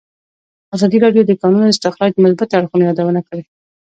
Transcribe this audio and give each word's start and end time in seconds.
ازادي 0.75 0.97
راډیو 1.05 1.23
د 1.27 1.29
د 1.29 1.33
کانونو 1.41 1.71
استخراج 1.73 2.11
د 2.13 2.17
مثبتو 2.23 2.57
اړخونو 2.59 2.87
یادونه 2.89 3.21
کړې. 3.27 3.43